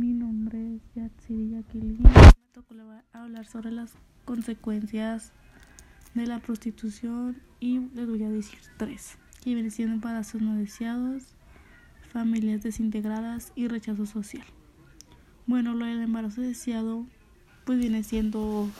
[0.00, 2.02] Mi nombre es Yatsiri Jacqueline.
[2.02, 2.74] Me tocó
[3.12, 3.92] hablar sobre las
[4.24, 5.34] consecuencias
[6.14, 11.34] de la prostitución y les voy a decir tres, que vienen siendo embarazos no deseados,
[12.14, 14.46] familias desintegradas y rechazo social.
[15.46, 17.04] Bueno, lo del embarazo deseado
[17.66, 18.70] pues viene siendo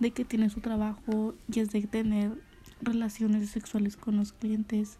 [0.00, 2.32] de que tiene su trabajo y es de tener
[2.82, 4.98] relaciones sexuales con los clientes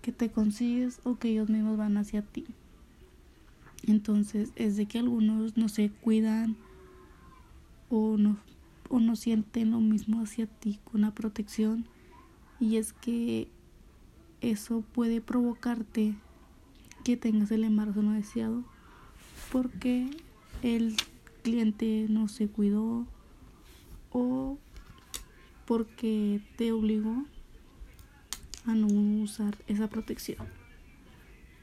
[0.00, 2.46] que te consigues o que ellos mismos van hacia ti.
[3.86, 6.56] Entonces es de que algunos no se cuidan
[7.88, 8.38] o no,
[8.88, 11.86] o no sienten lo mismo hacia ti con la protección
[12.60, 13.48] y es que
[14.40, 16.14] eso puede provocarte
[17.04, 18.64] que tengas el embarazo no deseado
[19.50, 20.10] porque
[20.62, 20.96] el
[21.42, 23.06] cliente no se cuidó
[24.10, 24.58] o
[25.66, 27.24] porque te obligó
[28.64, 28.86] a no
[29.22, 30.46] usar esa protección.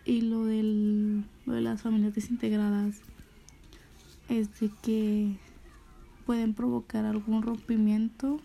[0.06, 3.02] Y lo, del, lo de las familias desintegradas
[4.30, 5.36] es de que
[6.26, 8.40] pueden provocar algún rompimiento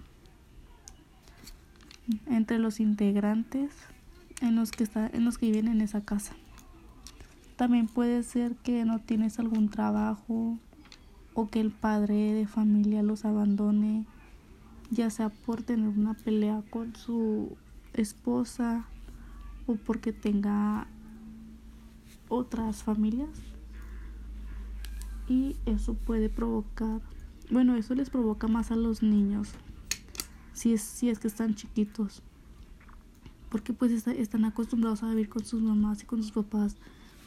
[2.26, 3.70] entre los integrantes
[4.40, 6.34] en los que está, en los que viven en esa casa.
[7.56, 10.58] También puede ser que no tienes algún trabajo
[11.34, 14.06] o que el padre de familia los abandone,
[14.90, 17.56] ya sea por tener una pelea con su
[17.92, 18.86] esposa
[19.66, 20.86] o porque tenga
[22.30, 23.28] otras familias.
[25.28, 27.02] Y eso puede provocar,
[27.50, 29.50] bueno, eso les provoca más a los niños,
[30.54, 32.22] si es, si es que están chiquitos,
[33.50, 36.76] porque pues están acostumbrados a vivir con sus mamás y con sus papás,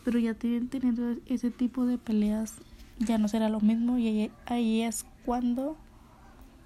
[0.03, 2.55] pero ya tienen teniendo ese tipo de peleas
[2.99, 5.77] ya no será lo mismo y ahí es cuando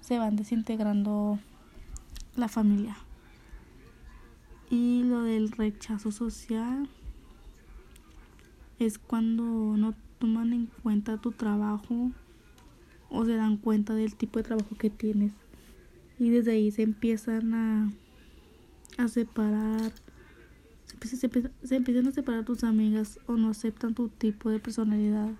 [0.00, 1.38] se van desintegrando
[2.36, 2.96] la familia.
[4.70, 6.88] Y lo del rechazo social
[8.78, 9.44] es cuando
[9.76, 12.10] no toman en cuenta tu trabajo
[13.10, 15.32] o se dan cuenta del tipo de trabajo que tienes.
[16.18, 17.92] Y desde ahí se empiezan a,
[18.96, 19.92] a separar,
[21.00, 25.30] se, se empiezan a separar tus amigas o no aceptan tu tipo de personalidad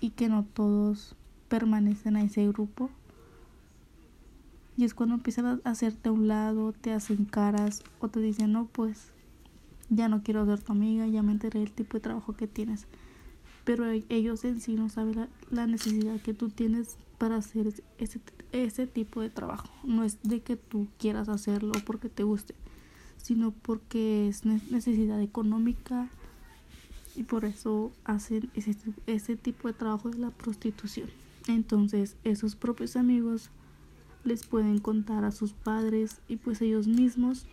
[0.00, 1.16] y que no todos
[1.48, 2.90] permanecen a ese grupo.
[4.76, 8.52] Y es cuando empiezan a hacerte a un lado, te hacen caras o te dicen,
[8.52, 9.12] no, pues
[9.90, 12.86] ya no quiero ser tu amiga, ya me enteré del tipo de trabajo que tienes.
[13.64, 17.66] Pero e-, ellos en sí no saben la, necesidad que tú tienes para hacer
[17.98, 18.20] ese,
[18.52, 19.68] ese tipo de trabajo.
[19.84, 22.54] No es de que tú quieras hacerlo porque te guste,
[23.18, 26.08] sino porque es necesidad económica
[27.16, 28.74] y por eso hacen ese,
[29.06, 31.10] ese tipo de trabajo de la prostitución.
[31.48, 33.50] Entonces esos propios amigos
[34.24, 37.46] les pueden contar a sus padres y pues ellos mismos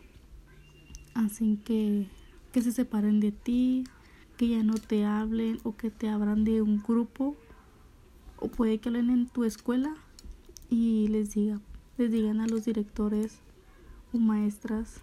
[1.14, 2.08] hacen que,
[2.52, 3.84] que se separen de ti,
[4.38, 7.36] que ya no te hablen o que te abran de un grupo
[8.40, 9.96] o puede que hablen en tu escuela
[10.70, 11.60] y les diga,
[11.98, 13.40] les digan a los directores
[14.14, 15.02] o maestras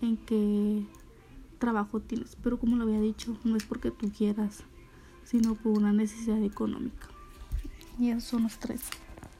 [0.00, 0.86] en que
[1.58, 4.64] trabajo tienes, pero como lo había dicho, no es porque tú quieras,
[5.24, 7.08] sino por una necesidad económica.
[7.98, 8.80] Y esos son los tres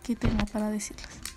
[0.02, 1.29] que tengo para decirles.